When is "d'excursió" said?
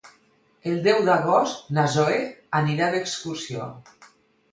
2.95-3.69